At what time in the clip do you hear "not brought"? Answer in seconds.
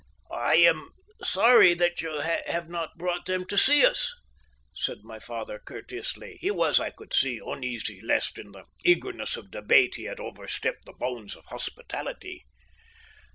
2.67-3.27